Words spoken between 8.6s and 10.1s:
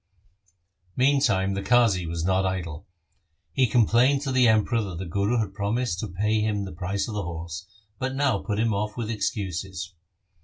off with excuses.